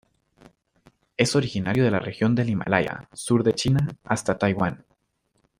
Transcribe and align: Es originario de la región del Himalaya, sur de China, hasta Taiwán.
Es 1.15 1.35
originario 1.35 1.83
de 1.83 1.91
la 1.91 1.99
región 1.99 2.33
del 2.33 2.49
Himalaya, 2.49 3.07
sur 3.13 3.43
de 3.43 3.53
China, 3.53 3.87
hasta 4.03 4.35
Taiwán. 4.39 4.83